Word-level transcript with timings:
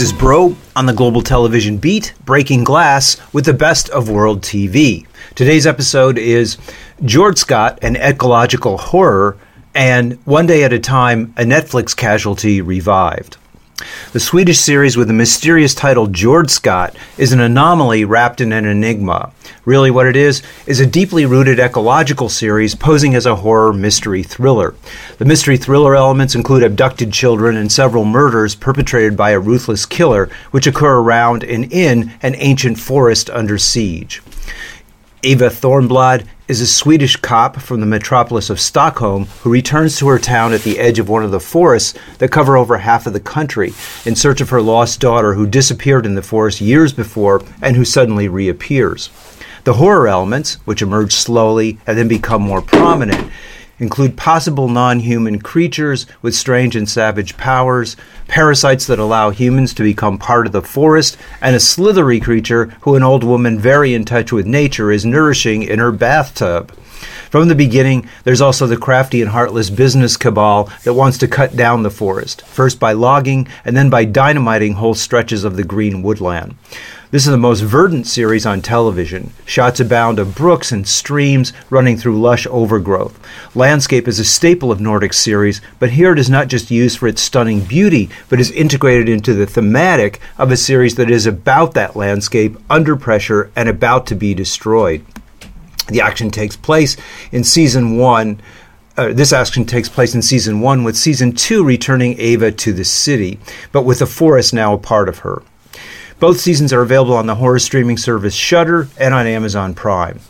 This 0.00 0.12
is 0.12 0.18
Broe 0.18 0.56
on 0.74 0.86
the 0.86 0.94
Global 0.94 1.20
Television 1.20 1.76
Beat, 1.76 2.14
Breaking 2.24 2.64
Glass 2.64 3.20
with 3.34 3.44
the 3.44 3.52
best 3.52 3.90
of 3.90 4.08
world 4.08 4.40
TV. 4.40 5.06
Today's 5.34 5.66
episode 5.66 6.16
is 6.16 6.56
Jordskott, 7.02 7.80
an 7.82 7.96
ecological 7.96 8.78
horror, 8.78 9.36
and 9.74 10.14
One 10.24 10.46
Day 10.46 10.64
at 10.64 10.72
a 10.72 10.78
Time, 10.78 11.34
a 11.36 11.42
Netflix 11.42 11.94
casualty 11.94 12.62
revived. 12.62 13.36
The 14.12 14.20
Swedish 14.20 14.58
series 14.58 14.96
with 14.96 15.08
the 15.08 15.14
mysterious 15.14 15.74
title 15.74 16.06
Jordskott 16.06 16.94
is 17.16 17.32
an 17.32 17.40
anomaly 17.40 18.04
wrapped 18.04 18.40
in 18.40 18.52
an 18.52 18.64
enigma. 18.64 19.32
Really, 19.64 19.90
what 19.90 20.06
it 20.06 20.16
is, 20.16 20.42
is 20.66 20.80
a 20.80 20.86
deeply 20.86 21.26
rooted 21.26 21.58
ecological 21.58 22.28
series 22.28 22.74
posing 22.74 23.14
as 23.14 23.26
a 23.26 23.36
horror 23.36 23.72
mystery 23.72 24.22
thriller. 24.22 24.74
The 25.18 25.24
mystery 25.24 25.56
thriller 25.56 25.94
elements 25.94 26.34
include 26.34 26.62
abducted 26.62 27.12
children 27.12 27.56
and 27.56 27.70
several 27.70 28.04
murders 28.04 28.54
perpetrated 28.54 29.16
by 29.16 29.30
a 29.30 29.40
ruthless 29.40 29.86
killer, 29.86 30.28
which 30.50 30.66
occur 30.66 30.98
around 30.98 31.44
and 31.44 31.72
in 31.72 32.12
an 32.22 32.34
ancient 32.36 32.78
forest 32.78 33.30
under 33.30 33.58
siege. 33.58 34.22
Eva 35.22 35.50
Thornblad 35.50 36.26
is 36.50 36.60
a 36.60 36.66
Swedish 36.66 37.14
cop 37.14 37.60
from 37.60 37.78
the 37.78 37.86
metropolis 37.86 38.50
of 38.50 38.58
Stockholm 38.58 39.26
who 39.42 39.52
returns 39.52 39.96
to 39.96 40.08
her 40.08 40.18
town 40.18 40.52
at 40.52 40.62
the 40.62 40.80
edge 40.80 40.98
of 40.98 41.08
one 41.08 41.22
of 41.22 41.30
the 41.30 41.38
forests 41.38 41.96
that 42.18 42.32
cover 42.32 42.56
over 42.56 42.78
half 42.78 43.06
of 43.06 43.12
the 43.12 43.20
country 43.20 43.72
in 44.04 44.16
search 44.16 44.40
of 44.40 44.50
her 44.50 44.60
lost 44.60 44.98
daughter 44.98 45.34
who 45.34 45.46
disappeared 45.46 46.04
in 46.04 46.16
the 46.16 46.22
forest 46.22 46.60
years 46.60 46.92
before 46.92 47.40
and 47.62 47.76
who 47.76 47.84
suddenly 47.84 48.26
reappears. 48.26 49.10
The 49.62 49.74
horror 49.74 50.08
elements, 50.08 50.54
which 50.64 50.82
emerge 50.82 51.12
slowly 51.12 51.78
and 51.86 51.96
then 51.96 52.08
become 52.08 52.42
more 52.42 52.62
prominent, 52.62 53.30
include 53.80 54.16
possible 54.16 54.68
non 54.68 55.00
human 55.00 55.40
creatures 55.40 56.06
with 56.22 56.36
strange 56.36 56.76
and 56.76 56.88
savage 56.88 57.36
powers, 57.36 57.96
parasites 58.28 58.86
that 58.86 59.00
allow 59.00 59.30
humans 59.30 59.74
to 59.74 59.82
become 59.82 60.18
part 60.18 60.46
of 60.46 60.52
the 60.52 60.62
forest, 60.62 61.16
and 61.40 61.56
a 61.56 61.60
slithery 61.60 62.20
creature 62.20 62.66
who 62.82 62.94
an 62.94 63.02
old 63.02 63.24
woman 63.24 63.58
very 63.58 63.92
in 63.92 64.04
touch 64.04 64.30
with 64.30 64.46
nature 64.46 64.92
is 64.92 65.04
nourishing 65.04 65.64
in 65.64 65.80
her 65.80 65.90
bathtub. 65.90 66.70
From 67.30 67.48
the 67.48 67.54
beginning, 67.54 68.08
there's 68.24 68.40
also 68.40 68.66
the 68.66 68.76
crafty 68.76 69.22
and 69.22 69.30
heartless 69.30 69.70
business 69.70 70.16
cabal 70.16 70.70
that 70.84 70.94
wants 70.94 71.16
to 71.18 71.28
cut 71.28 71.56
down 71.56 71.82
the 71.82 71.90
forest, 71.90 72.42
first 72.42 72.78
by 72.78 72.92
logging 72.92 73.48
and 73.64 73.76
then 73.76 73.88
by 73.88 74.04
dynamiting 74.04 74.74
whole 74.74 74.94
stretches 74.94 75.44
of 75.44 75.56
the 75.56 75.64
green 75.64 76.02
woodland. 76.02 76.56
This 77.12 77.26
is 77.26 77.32
the 77.32 77.38
most 77.38 77.62
verdant 77.62 78.06
series 78.06 78.46
on 78.46 78.62
television. 78.62 79.32
Shots 79.44 79.80
abound 79.80 80.20
of 80.20 80.36
brooks 80.36 80.70
and 80.70 80.86
streams 80.86 81.52
running 81.68 81.96
through 81.96 82.20
lush 82.20 82.46
overgrowth. 82.46 83.18
Landscape 83.52 84.06
is 84.06 84.20
a 84.20 84.24
staple 84.24 84.70
of 84.70 84.80
Nordic 84.80 85.12
series, 85.12 85.60
but 85.80 85.90
here 85.90 86.12
it 86.12 86.20
is 86.20 86.30
not 86.30 86.46
just 86.46 86.70
used 86.70 86.98
for 86.98 87.08
its 87.08 87.20
stunning 87.20 87.62
beauty, 87.62 88.10
but 88.28 88.38
is 88.38 88.52
integrated 88.52 89.08
into 89.08 89.34
the 89.34 89.44
thematic 89.44 90.20
of 90.38 90.52
a 90.52 90.56
series 90.56 90.94
that 90.94 91.10
is 91.10 91.26
about 91.26 91.74
that 91.74 91.96
landscape, 91.96 92.56
under 92.70 92.94
pressure, 92.94 93.50
and 93.56 93.68
about 93.68 94.06
to 94.06 94.14
be 94.14 94.32
destroyed. 94.32 95.04
The 95.88 96.02
action 96.02 96.30
takes 96.30 96.56
place 96.56 96.96
in 97.32 97.42
season 97.42 97.98
one. 97.98 98.40
Uh, 98.96 99.12
this 99.12 99.32
action 99.32 99.64
takes 99.64 99.88
place 99.88 100.14
in 100.14 100.22
season 100.22 100.60
one, 100.60 100.84
with 100.84 100.96
season 100.96 101.32
two 101.32 101.64
returning 101.64 102.20
Ava 102.20 102.52
to 102.52 102.72
the 102.72 102.84
city, 102.84 103.40
but 103.72 103.84
with 103.84 103.98
the 103.98 104.06
forest 104.06 104.54
now 104.54 104.74
a 104.74 104.78
part 104.78 105.08
of 105.08 105.18
her. 105.18 105.42
Both 106.20 106.38
seasons 106.38 106.70
are 106.74 106.82
available 106.82 107.16
on 107.16 107.26
the 107.26 107.36
horror 107.36 107.58
streaming 107.58 107.96
service 107.96 108.34
Shudder 108.34 108.88
and 108.98 109.14
on 109.14 109.26
Amazon 109.26 109.72
Prime. 109.72 110.20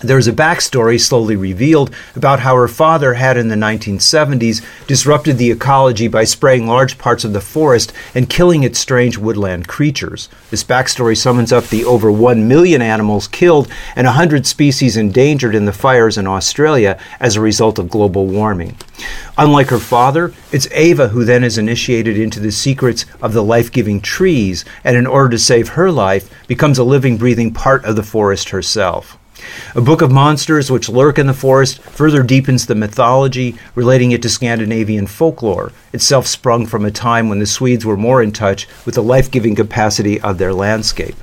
There's 0.00 0.28
a 0.28 0.32
backstory 0.32 1.00
slowly 1.00 1.34
revealed 1.34 1.92
about 2.14 2.38
how 2.38 2.54
her 2.54 2.68
father 2.68 3.14
had 3.14 3.36
in 3.36 3.48
the 3.48 3.56
1970s 3.56 4.64
disrupted 4.86 5.38
the 5.38 5.50
ecology 5.50 6.06
by 6.06 6.22
spraying 6.22 6.68
large 6.68 6.98
parts 6.98 7.24
of 7.24 7.32
the 7.32 7.40
forest 7.40 7.92
and 8.14 8.30
killing 8.30 8.62
its 8.62 8.78
strange 8.78 9.18
woodland 9.18 9.66
creatures. 9.66 10.28
This 10.50 10.62
backstory 10.62 11.16
summons 11.16 11.52
up 11.52 11.66
the 11.66 11.84
over 11.84 12.12
1 12.12 12.46
million 12.46 12.80
animals 12.80 13.26
killed 13.26 13.66
and 13.96 14.06
100 14.06 14.46
species 14.46 14.96
endangered 14.96 15.56
in 15.56 15.64
the 15.64 15.72
fires 15.72 16.16
in 16.16 16.28
Australia 16.28 16.96
as 17.18 17.34
a 17.34 17.40
result 17.40 17.80
of 17.80 17.90
global 17.90 18.28
warming. 18.28 18.76
Unlike 19.36 19.70
her 19.70 19.80
father, 19.80 20.32
it's 20.52 20.68
Ava 20.70 21.08
who 21.08 21.24
then 21.24 21.42
is 21.42 21.58
initiated 21.58 22.16
into 22.16 22.38
the 22.38 22.52
secrets 22.52 23.04
of 23.20 23.32
the 23.32 23.42
life 23.42 23.72
giving 23.72 24.00
trees 24.00 24.64
and, 24.84 24.96
in 24.96 25.08
order 25.08 25.30
to 25.30 25.40
save 25.40 25.70
her 25.70 25.90
life, 25.90 26.30
becomes 26.46 26.78
a 26.78 26.84
living, 26.84 27.16
breathing 27.16 27.52
part 27.52 27.84
of 27.84 27.96
the 27.96 28.04
forest 28.04 28.50
herself. 28.50 29.17
A 29.74 29.80
book 29.80 30.02
of 30.02 30.10
monsters 30.10 30.70
which 30.70 30.88
lurk 30.88 31.18
in 31.18 31.26
the 31.26 31.34
forest 31.34 31.80
further 31.82 32.22
deepens 32.22 32.66
the 32.66 32.74
mythology, 32.74 33.56
relating 33.74 34.12
it 34.12 34.22
to 34.22 34.28
Scandinavian 34.28 35.06
folklore, 35.06 35.72
itself 35.92 36.26
sprung 36.26 36.66
from 36.66 36.84
a 36.84 36.90
time 36.90 37.28
when 37.28 37.38
the 37.38 37.46
Swedes 37.46 37.84
were 37.84 37.96
more 37.96 38.22
in 38.22 38.32
touch 38.32 38.66
with 38.84 38.94
the 38.94 39.02
life 39.02 39.30
giving 39.30 39.54
capacity 39.54 40.20
of 40.20 40.38
their 40.38 40.52
landscape. 40.52 41.16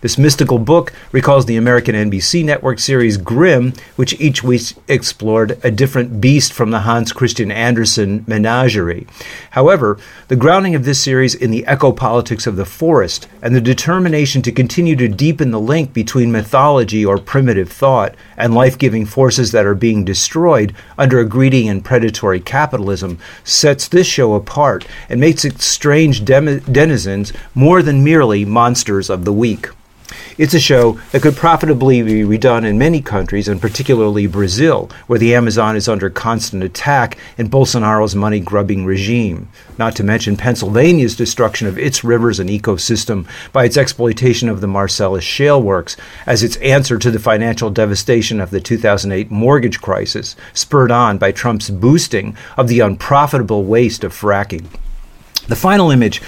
This 0.00 0.18
mystical 0.18 0.58
book 0.58 0.92
recalls 1.12 1.46
the 1.46 1.56
American 1.56 1.94
NBC 1.94 2.44
network 2.44 2.78
series 2.78 3.16
Grimm, 3.16 3.72
which 3.96 4.18
each 4.20 4.42
week 4.42 4.62
explored 4.88 5.58
a 5.62 5.70
different 5.70 6.20
beast 6.20 6.52
from 6.52 6.70
the 6.70 6.80
Hans 6.80 7.12
Christian 7.12 7.50
Andersen 7.50 8.24
menagerie. 8.26 9.06
However, 9.50 9.98
the 10.28 10.36
grounding 10.36 10.74
of 10.74 10.84
this 10.84 11.00
series 11.00 11.34
in 11.34 11.50
the 11.50 11.64
ecopolitics 11.68 12.46
of 12.46 12.56
the 12.56 12.64
forest 12.64 13.28
and 13.42 13.54
the 13.54 13.60
determination 13.60 14.42
to 14.42 14.52
continue 14.52 14.96
to 14.96 15.08
deepen 15.08 15.50
the 15.50 15.60
link 15.60 15.92
between 15.92 16.32
mythology 16.32 17.04
or 17.04 17.18
primitive 17.18 17.70
thought 17.70 18.14
and 18.36 18.54
life 18.54 18.78
giving 18.78 19.04
forces 19.04 19.52
that 19.52 19.66
are 19.66 19.74
being 19.74 20.04
destroyed 20.04 20.74
under 20.98 21.20
a 21.20 21.24
greedy 21.24 21.68
and 21.68 21.84
predatory 21.84 22.40
capitalism 22.40 23.18
sets 23.44 23.88
this 23.88 24.06
show 24.06 24.34
apart 24.34 24.86
and 25.08 25.20
makes 25.20 25.44
its 25.44 25.64
strange 25.64 26.24
denizens 26.24 27.32
more 27.54 27.82
than 27.82 28.04
merely 28.04 28.44
monsters 28.44 29.10
of 29.10 29.24
the 29.24 29.32
week. 29.32 29.65
It's 30.38 30.54
a 30.54 30.60
show 30.60 31.00
that 31.10 31.22
could 31.22 31.36
profitably 31.36 32.02
be 32.02 32.22
redone 32.22 32.64
in 32.64 32.78
many 32.78 33.00
countries, 33.00 33.48
and 33.48 33.60
particularly 33.60 34.26
Brazil, 34.26 34.90
where 35.06 35.18
the 35.18 35.34
Amazon 35.34 35.76
is 35.76 35.88
under 35.88 36.10
constant 36.10 36.62
attack 36.62 37.18
in 37.36 37.48
Bolsonaro's 37.48 38.14
money 38.14 38.38
grubbing 38.38 38.84
regime. 38.84 39.48
Not 39.78 39.96
to 39.96 40.04
mention 40.04 40.36
Pennsylvania's 40.36 41.16
destruction 41.16 41.66
of 41.66 41.78
its 41.78 42.04
rivers 42.04 42.38
and 42.38 42.48
ecosystem 42.48 43.26
by 43.52 43.64
its 43.64 43.76
exploitation 43.76 44.48
of 44.48 44.60
the 44.60 44.68
Marcellus 44.68 45.24
shale 45.24 45.60
works 45.60 45.96
as 46.26 46.42
its 46.42 46.56
answer 46.58 46.98
to 46.98 47.10
the 47.10 47.18
financial 47.18 47.70
devastation 47.70 48.40
of 48.40 48.50
the 48.50 48.60
2008 48.60 49.30
mortgage 49.30 49.80
crisis, 49.80 50.36
spurred 50.52 50.90
on 50.90 51.18
by 51.18 51.32
Trump's 51.32 51.70
boosting 51.70 52.36
of 52.56 52.68
the 52.68 52.80
unprofitable 52.80 53.64
waste 53.64 54.04
of 54.04 54.12
fracking. 54.12 54.66
The 55.48 55.54
final 55.54 55.92
image 55.92 56.20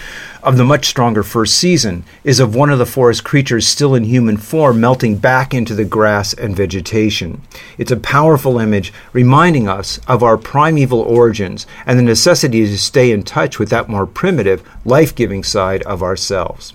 of 0.44 0.56
the 0.56 0.64
much 0.64 0.86
stronger 0.86 1.24
first 1.24 1.58
season 1.58 2.04
is 2.22 2.38
of 2.38 2.54
one 2.54 2.70
of 2.70 2.78
the 2.78 2.86
forest 2.86 3.24
creatures 3.24 3.66
still 3.66 3.97
in 3.97 4.04
human 4.04 4.36
form 4.36 4.80
melting 4.80 5.16
back 5.16 5.53
into 5.53 5.74
the 5.74 5.84
grass 5.84 6.32
and 6.32 6.54
vegetation. 6.54 7.42
It's 7.78 7.91
a 7.91 7.97
powerful 7.97 8.60
image 8.60 8.92
reminding 9.12 9.66
us 9.66 9.98
of 10.06 10.22
our 10.22 10.36
primeval 10.36 11.00
origins 11.00 11.66
and 11.84 11.98
the 11.98 12.04
necessity 12.04 12.65
to 12.65 12.78
stay 12.78 13.10
in 13.10 13.24
touch 13.24 13.59
with 13.59 13.70
that 13.70 13.88
more 13.88 14.06
primitive, 14.06 14.62
life 14.84 15.12
giving 15.16 15.42
side 15.42 15.82
of 15.82 16.00
ourselves. 16.00 16.72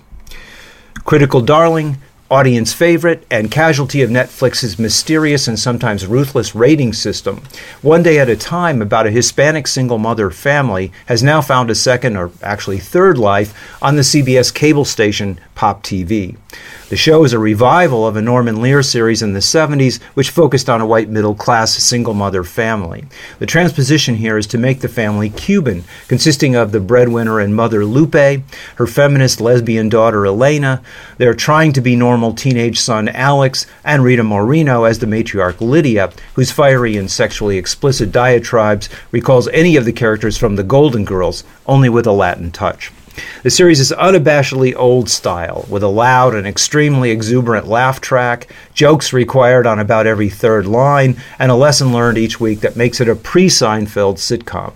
Critical 1.06 1.40
Darling 1.40 1.96
audience 2.34 2.72
favorite 2.72 3.24
and 3.30 3.48
casualty 3.48 4.02
of 4.02 4.10
Netflix's 4.10 4.76
mysterious 4.76 5.46
and 5.46 5.56
sometimes 5.56 6.04
ruthless 6.04 6.52
rating 6.52 6.92
system, 6.92 7.40
One 7.80 8.02
Day 8.02 8.18
at 8.18 8.28
a 8.28 8.34
Time, 8.34 8.82
about 8.82 9.06
a 9.06 9.12
Hispanic 9.12 9.68
single 9.68 9.98
mother 9.98 10.32
family, 10.32 10.90
has 11.06 11.22
now 11.22 11.40
found 11.40 11.70
a 11.70 11.76
second 11.76 12.16
or 12.16 12.32
actually 12.42 12.78
third 12.78 13.18
life 13.18 13.54
on 13.80 13.94
the 13.94 14.02
CBS 14.02 14.52
cable 14.52 14.84
station 14.84 15.38
Pop 15.54 15.84
TV. 15.84 16.36
The 16.88 16.96
show 16.96 17.24
is 17.24 17.32
a 17.32 17.38
revival 17.38 18.06
of 18.06 18.16
a 18.16 18.22
Norman 18.22 18.60
Lear 18.60 18.82
series 18.82 19.22
in 19.22 19.32
the 19.32 19.40
70s, 19.40 20.00
which 20.14 20.30
focused 20.30 20.68
on 20.68 20.80
a 20.80 20.86
white 20.86 21.08
middle 21.08 21.34
class 21.34 21.72
single 21.74 22.14
mother 22.14 22.44
family. 22.44 23.04
The 23.38 23.46
transposition 23.46 24.16
here 24.16 24.36
is 24.36 24.46
to 24.48 24.58
make 24.58 24.80
the 24.80 24.88
family 24.88 25.30
Cuban, 25.30 25.84
consisting 26.08 26.54
of 26.54 26.72
the 26.72 26.80
breadwinner 26.80 27.40
and 27.40 27.54
mother 27.54 27.84
Lupe, 27.84 28.42
her 28.76 28.86
feminist 28.86 29.40
lesbian 29.40 29.88
daughter 29.88 30.26
Elena, 30.26 30.82
They're 31.16 31.34
trying 31.34 31.72
to 31.72 31.80
be 31.80 31.96
normal 31.96 32.23
teenage 32.32 32.80
son 32.80 33.08
Alex, 33.08 33.66
and 33.84 34.02
Rita 34.02 34.22
Moreno 34.22 34.84
as 34.84 35.00
the 35.00 35.06
matriarch 35.06 35.60
Lydia, 35.60 36.12
whose 36.34 36.50
fiery 36.50 36.96
and 36.96 37.10
sexually 37.10 37.58
explicit 37.58 38.10
diatribes 38.10 38.88
recalls 39.10 39.48
any 39.48 39.76
of 39.76 39.84
the 39.84 39.92
characters 39.92 40.38
from 40.38 40.56
the 40.56 40.64
Golden 40.64 41.04
Girls, 41.04 41.44
only 41.66 41.88
with 41.88 42.06
a 42.06 42.12
Latin 42.12 42.50
touch. 42.50 42.90
The 43.42 43.50
series 43.50 43.80
is 43.80 43.92
unabashedly 43.92 44.74
old 44.76 45.08
style, 45.08 45.66
with 45.68 45.82
a 45.82 45.88
loud 45.88 46.34
and 46.34 46.46
extremely 46.46 47.10
exuberant 47.10 47.66
laugh 47.66 48.00
track, 48.00 48.52
jokes 48.72 49.12
required 49.12 49.66
on 49.66 49.78
about 49.78 50.06
every 50.06 50.28
third 50.28 50.66
line, 50.66 51.16
and 51.38 51.50
a 51.50 51.54
lesson 51.54 51.92
learned 51.92 52.18
each 52.18 52.40
week 52.40 52.60
that 52.60 52.76
makes 52.76 53.00
it 53.00 53.08
a 53.08 53.14
pre 53.14 53.48
Seinfeld 53.48 54.16
sitcom. 54.16 54.72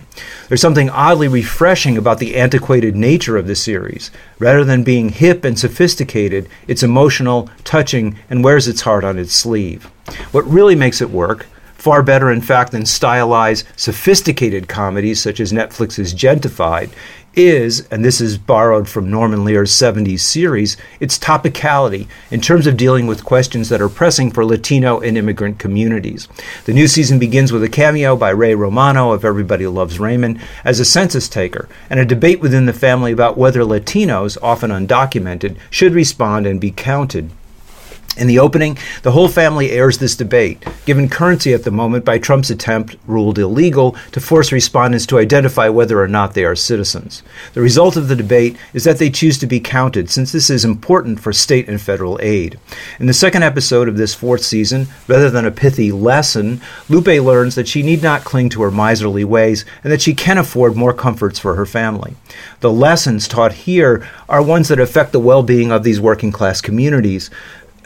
There's 0.47 0.61
something 0.61 0.89
oddly 0.89 1.27
refreshing 1.27 1.97
about 1.97 2.19
the 2.19 2.35
antiquated 2.35 2.95
nature 2.95 3.37
of 3.37 3.47
the 3.47 3.55
series. 3.55 4.11
Rather 4.37 4.63
than 4.63 4.83
being 4.83 5.09
hip 5.09 5.43
and 5.43 5.57
sophisticated, 5.57 6.47
it's 6.67 6.83
emotional, 6.83 7.49
touching, 7.63 8.17
and 8.29 8.43
wears 8.43 8.67
its 8.67 8.81
heart 8.81 9.03
on 9.03 9.17
its 9.17 9.33
sleeve. 9.33 9.85
What 10.31 10.45
really 10.45 10.75
makes 10.75 11.01
it 11.01 11.09
work, 11.09 11.45
far 11.79 12.03
better, 12.03 12.31
in 12.31 12.41
fact, 12.41 12.71
than 12.71 12.85
stylized, 12.85 13.65
sophisticated 13.75 14.67
comedies 14.67 15.21
such 15.21 15.39
as 15.39 15.53
Netflix's 15.53 16.13
Gentefied, 16.13 16.91
is, 17.35 17.87
and 17.89 18.03
this 18.03 18.19
is 18.19 18.37
borrowed 18.37 18.87
from 18.87 19.09
Norman 19.09 19.43
Lear's 19.43 19.71
70s 19.71 20.19
series, 20.19 20.77
its 20.99 21.17
topicality 21.17 22.07
in 22.31 22.41
terms 22.41 22.67
of 22.67 22.77
dealing 22.77 23.07
with 23.07 23.23
questions 23.23 23.69
that 23.69 23.81
are 23.81 23.89
pressing 23.89 24.31
for 24.31 24.45
Latino 24.45 24.99
and 24.99 25.17
immigrant 25.17 25.59
communities. 25.59 26.27
The 26.65 26.73
new 26.73 26.87
season 26.87 27.19
begins 27.19 27.51
with 27.51 27.63
a 27.63 27.69
cameo 27.69 28.15
by 28.15 28.29
Ray 28.29 28.55
Romano 28.55 29.11
of 29.11 29.25
Everybody 29.25 29.67
Loves 29.67 29.99
Raymond 29.99 30.41
as 30.63 30.79
a 30.79 30.85
census 30.85 31.29
taker 31.29 31.67
and 31.89 31.99
a 31.99 32.05
debate 32.05 32.41
within 32.41 32.65
the 32.65 32.73
family 32.73 33.11
about 33.11 33.37
whether 33.37 33.61
Latinos, 33.61 34.37
often 34.41 34.71
undocumented, 34.71 35.57
should 35.69 35.93
respond 35.93 36.45
and 36.45 36.59
be 36.59 36.71
counted. 36.71 37.31
In 38.17 38.27
the 38.27 38.39
opening, 38.39 38.77
the 39.03 39.11
whole 39.11 39.29
family 39.29 39.71
airs 39.71 39.97
this 39.97 40.15
debate, 40.15 40.65
given 40.85 41.07
currency 41.07 41.53
at 41.53 41.63
the 41.63 41.71
moment 41.71 42.03
by 42.03 42.17
Trump's 42.17 42.49
attempt, 42.49 42.97
ruled 43.07 43.39
illegal, 43.39 43.95
to 44.11 44.19
force 44.19 44.51
respondents 44.51 45.05
to 45.05 45.19
identify 45.19 45.69
whether 45.69 46.01
or 46.01 46.07
not 46.07 46.33
they 46.33 46.43
are 46.43 46.55
citizens. 46.55 47.23
The 47.53 47.61
result 47.61 47.95
of 47.95 48.09
the 48.09 48.17
debate 48.17 48.57
is 48.73 48.83
that 48.83 48.97
they 48.97 49.09
choose 49.09 49.37
to 49.37 49.47
be 49.47 49.61
counted, 49.61 50.09
since 50.09 50.33
this 50.33 50.49
is 50.49 50.65
important 50.65 51.21
for 51.21 51.31
state 51.31 51.69
and 51.69 51.79
federal 51.79 52.19
aid. 52.21 52.59
In 52.99 53.05
the 53.05 53.13
second 53.13 53.43
episode 53.43 53.87
of 53.87 53.95
this 53.95 54.13
fourth 54.13 54.43
season, 54.43 54.87
rather 55.07 55.29
than 55.29 55.45
a 55.45 55.51
pithy 55.51 55.91
lesson, 55.91 56.59
Lupe 56.89 57.07
learns 57.07 57.55
that 57.55 57.69
she 57.69 57.83
need 57.83 58.03
not 58.03 58.25
cling 58.25 58.49
to 58.49 58.61
her 58.63 58.71
miserly 58.71 59.23
ways 59.23 59.63
and 59.83 59.93
that 59.93 60.01
she 60.01 60.13
can 60.13 60.37
afford 60.37 60.75
more 60.75 60.93
comforts 60.93 61.39
for 61.39 61.55
her 61.55 61.65
family. 61.65 62.15
The 62.59 62.71
lessons 62.71 63.27
taught 63.27 63.53
here 63.53 64.05
are 64.27 64.43
ones 64.43 64.67
that 64.67 64.79
affect 64.79 65.13
the 65.13 65.19
well 65.19 65.43
being 65.43 65.71
of 65.71 65.83
these 65.83 66.01
working 66.01 66.31
class 66.31 66.59
communities 66.59 67.29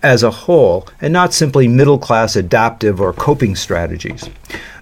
as 0.04 0.22
a 0.22 0.30
whole 0.30 0.88
and 1.02 1.12
not 1.14 1.34
simply 1.34 1.68
middle 1.68 1.98
class 1.98 2.36
adaptive 2.36 3.00
or 3.02 3.14
coping 3.14 3.56
strategies. 3.56 4.30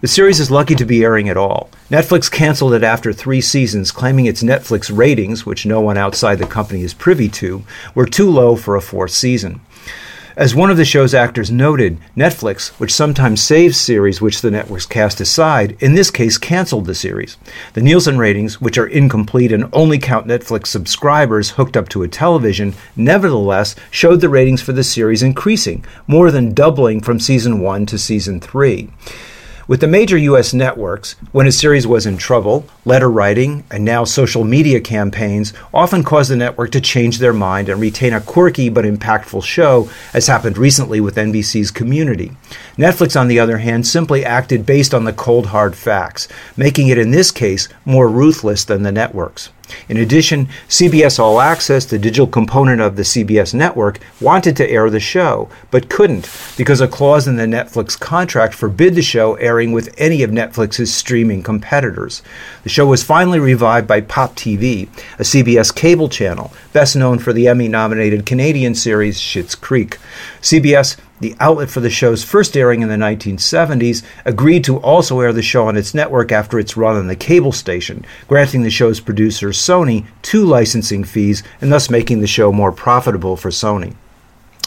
The 0.01 0.07
series 0.07 0.39
is 0.39 0.49
lucky 0.49 0.73
to 0.75 0.85
be 0.85 1.03
airing 1.03 1.29
at 1.29 1.37
all. 1.37 1.69
Netflix 1.91 2.29
canceled 2.29 2.73
it 2.73 2.83
after 2.83 3.13
three 3.13 3.39
seasons, 3.39 3.91
claiming 3.91 4.25
its 4.25 4.41
Netflix 4.41 4.95
ratings, 4.95 5.45
which 5.45 5.65
no 5.65 5.79
one 5.79 5.97
outside 5.97 6.39
the 6.39 6.47
company 6.47 6.81
is 6.81 6.95
privy 6.95 7.29
to, 7.29 7.63
were 7.93 8.07
too 8.07 8.29
low 8.29 8.55
for 8.55 8.75
a 8.75 8.81
fourth 8.81 9.11
season. 9.11 9.61
As 10.37 10.55
one 10.55 10.71
of 10.71 10.77
the 10.77 10.85
show's 10.85 11.13
actors 11.13 11.51
noted, 11.51 11.97
Netflix, 12.15 12.69
which 12.79 12.93
sometimes 12.93 13.43
saves 13.43 13.77
series 13.77 14.21
which 14.21 14.39
the 14.39 14.49
networks 14.49 14.85
cast 14.85 15.19
aside, 15.19 15.75
in 15.81 15.93
this 15.93 16.09
case 16.09 16.37
canceled 16.37 16.85
the 16.85 16.95
series. 16.95 17.37
The 17.73 17.81
Nielsen 17.81 18.17
ratings, 18.17 18.61
which 18.61 18.77
are 18.77 18.87
incomplete 18.87 19.51
and 19.51 19.69
only 19.73 19.99
count 19.99 20.27
Netflix 20.27 20.67
subscribers 20.67 21.51
hooked 21.51 21.75
up 21.75 21.89
to 21.89 22.03
a 22.03 22.07
television, 22.07 22.73
nevertheless 22.95 23.75
showed 23.89 24.21
the 24.21 24.29
ratings 24.29 24.61
for 24.61 24.71
the 24.71 24.85
series 24.85 25.21
increasing, 25.21 25.83
more 26.07 26.31
than 26.31 26.53
doubling 26.53 27.01
from 27.01 27.19
season 27.19 27.59
1 27.59 27.85
to 27.87 27.97
season 27.97 28.39
3. 28.39 28.89
With 29.67 29.79
the 29.79 29.87
major 29.87 30.17
U.S. 30.17 30.53
networks, 30.53 31.13
when 31.31 31.45
a 31.45 31.51
series 31.51 31.85
was 31.85 32.07
in 32.07 32.17
trouble, 32.17 32.65
letter 32.83 33.09
writing 33.09 33.63
and 33.69 33.85
now 33.85 34.03
social 34.03 34.43
media 34.43 34.81
campaigns 34.81 35.53
often 35.71 36.03
caused 36.03 36.31
the 36.31 36.35
network 36.35 36.71
to 36.71 36.81
change 36.81 37.19
their 37.19 37.31
mind 37.31 37.69
and 37.69 37.79
retain 37.79 38.11
a 38.11 38.21
quirky 38.21 38.69
but 38.69 38.85
impactful 38.85 39.43
show, 39.43 39.87
as 40.15 40.25
happened 40.25 40.57
recently 40.57 40.99
with 40.99 41.15
NBC's 41.15 41.69
Community. 41.69 42.31
Netflix, 42.75 43.19
on 43.19 43.27
the 43.27 43.39
other 43.39 43.59
hand, 43.59 43.85
simply 43.85 44.25
acted 44.25 44.65
based 44.65 44.95
on 44.95 45.03
the 45.03 45.13
cold 45.13 45.47
hard 45.47 45.75
facts, 45.75 46.27
making 46.57 46.87
it 46.87 46.97
in 46.97 47.11
this 47.11 47.29
case 47.29 47.69
more 47.85 48.09
ruthless 48.09 48.63
than 48.65 48.81
the 48.81 48.91
networks. 48.91 49.49
In 49.89 49.97
addition, 49.97 50.47
CBS 50.67 51.19
All 51.19 51.39
Access, 51.39 51.85
the 51.85 51.99
digital 51.99 52.27
component 52.27 52.81
of 52.81 52.95
the 52.95 53.03
CBS 53.03 53.53
network, 53.53 53.99
wanted 54.19 54.55
to 54.57 54.69
air 54.69 54.89
the 54.89 54.99
show, 54.99 55.49
but 55.69 55.89
couldn't 55.89 56.29
because 56.57 56.81
a 56.81 56.87
clause 56.87 57.27
in 57.27 57.35
the 57.35 57.45
Netflix 57.45 57.99
contract 57.99 58.53
forbid 58.53 58.95
the 58.95 59.01
show 59.01 59.35
airing 59.35 59.71
with 59.71 59.93
any 59.97 60.23
of 60.23 60.31
Netflix's 60.31 60.93
streaming 60.93 61.43
competitors. 61.43 62.21
The 62.63 62.69
show 62.69 62.85
was 62.85 63.03
finally 63.03 63.39
revived 63.39 63.87
by 63.87 64.01
Pop 64.01 64.35
TV, 64.35 64.87
a 65.19 65.23
CBS 65.23 65.73
cable 65.73 66.09
channel, 66.09 66.51
best 66.73 66.95
known 66.95 67.19
for 67.19 67.33
the 67.33 67.47
Emmy 67.47 67.67
nominated 67.67 68.25
Canadian 68.25 68.75
series 68.75 69.19
Schitt's 69.19 69.55
Creek. 69.55 69.97
CBS 70.41 70.97
the 71.21 71.35
outlet 71.39 71.69
for 71.69 71.79
the 71.79 71.89
show's 71.89 72.23
first 72.23 72.57
airing 72.57 72.81
in 72.81 72.89
the 72.89 72.95
1970s, 72.95 74.03
agreed 74.25 74.63
to 74.65 74.77
also 74.79 75.19
air 75.21 75.31
the 75.31 75.41
show 75.41 75.67
on 75.67 75.77
its 75.77 75.93
network 75.93 76.31
after 76.31 76.59
its 76.59 76.75
run 76.75 76.97
on 76.97 77.07
the 77.07 77.15
cable 77.15 77.51
station, 77.51 78.03
granting 78.27 78.63
the 78.63 78.69
show's 78.69 78.99
producer, 78.99 79.49
Sony, 79.49 80.05
two 80.21 80.43
licensing 80.43 81.03
fees 81.03 81.43
and 81.61 81.71
thus 81.71 81.89
making 81.89 82.19
the 82.19 82.27
show 82.27 82.51
more 82.51 82.71
profitable 82.71 83.37
for 83.37 83.49
Sony. 83.49 83.95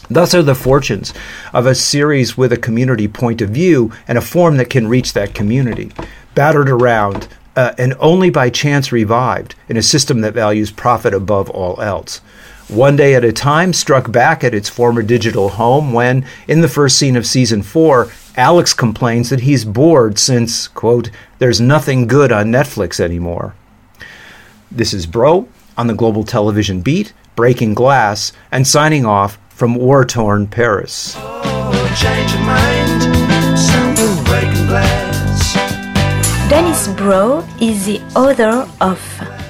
Thus 0.09 0.35
are 0.35 0.43
the 0.43 0.55
fortunes 0.55 1.13
of 1.53 1.67
a 1.67 1.75
series 1.75 2.37
with 2.37 2.53
a 2.53 2.59
community 2.59 3.09
point 3.09 3.41
of 3.41 3.51
view 3.51 3.93
and 4.07 4.19
a 4.19 4.23
form 4.23 4.57
that 4.59 4.71
can 4.71 4.87
reach 4.87 5.13
that 5.15 5.35
community. 5.35 5.93
Battered 6.35 6.69
around, 6.69 7.27
uh, 7.57 7.73
and 7.79 7.95
only 7.99 8.31
by 8.31 8.51
chance 8.51 8.93
revived 8.93 9.55
in 9.69 9.77
a 9.77 9.83
system 9.83 10.21
that 10.21 10.35
values 10.35 10.71
profit 10.71 11.15
above 11.15 11.49
all 11.51 11.81
else. 11.81 12.21
One 12.75 12.97
Day 12.97 13.15
at 13.15 13.25
a 13.25 13.33
Time 13.33 13.73
struck 13.73 14.11
back 14.11 14.43
at 14.43 14.53
its 14.53 14.69
former 14.69 15.03
digital 15.03 15.51
home 15.51 15.93
when, 15.93 16.27
in 16.49 16.61
the 16.61 16.69
first 16.69 16.99
scene 16.99 17.15
of 17.15 17.25
season 17.25 17.63
four, 17.63 18.11
Alex 18.37 18.75
complains 18.75 19.31
that 19.31 19.43
he's 19.43 19.65
bored 19.65 20.19
since, 20.19 20.67
quote, 20.67 21.09
there's 21.39 21.61
nothing 21.61 22.09
good 22.09 22.33
on 22.33 22.47
Netflix 22.47 22.99
anymore. 22.99 23.55
This 24.73 24.93
is 24.93 25.07
Broe 25.07 25.47
on 25.79 25.87
the 25.87 25.95
Global 25.95 26.25
Television 26.25 26.81
Beat, 26.81 27.13
Breaking 27.37 27.75
Glass, 27.75 28.33
and 28.51 28.67
signing 28.67 29.07
off 29.07 29.39
from 29.51 29.77
war 29.77 30.05
torn 30.05 30.49
Paris. 30.49 31.15
Oh, 31.17 31.71
Dennis 36.51 36.89
Broe 36.89 37.47
is 37.61 37.87
the 37.87 38.01
author 38.17 38.69
of 38.81 38.99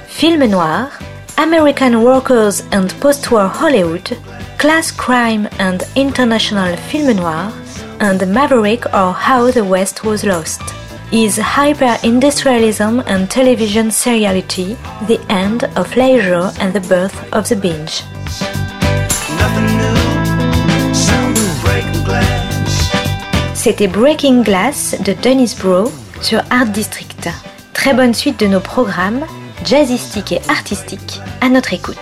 Film 0.08 0.50
Noir, 0.50 0.92
American 1.38 2.02
Workers 2.02 2.60
and 2.70 2.90
Postwar 3.00 3.48
Hollywood, 3.48 4.16
Class 4.58 4.90
Crime 4.90 5.48
and 5.58 5.82
International 5.96 6.76
Film 6.76 7.16
Noir, 7.16 7.52
and 8.00 8.20
Maverick 8.32 8.86
or 8.94 9.12
How 9.12 9.50
the 9.50 9.64
West 9.64 10.04
Was 10.04 10.24
Lost. 10.24 10.62
Is 11.12 11.36
hyper-industrialism 11.36 13.00
and 13.06 13.28
television 13.30 13.88
seriality 13.88 14.76
the 15.06 15.20
end 15.28 15.64
of 15.76 15.96
leisure 15.96 16.50
and 16.60 16.72
the 16.72 16.80
birth 16.88 17.16
of 17.32 17.48
the 17.48 17.56
binge? 17.56 18.04
C'était 23.54 23.90
Breaking 23.90 24.42
Glass 24.42 24.94
de 25.02 25.14
Dennis 25.14 25.54
Broe 25.54 25.90
sur 26.20 26.42
Art 26.50 26.70
District. 26.72 27.28
Très 27.72 27.92
bonne 27.92 28.14
suite 28.14 28.38
de 28.38 28.46
nos 28.46 28.60
programmes 28.60 29.24
Jazzistique 29.62 30.32
et 30.32 30.40
artistique 30.48 31.20
à 31.40 31.48
notre 31.48 31.72
écoute. 31.72 31.96